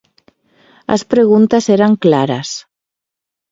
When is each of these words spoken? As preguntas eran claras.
As 0.95 1.01
preguntas 1.11 1.63
eran 1.77 1.93
claras. 2.03 2.49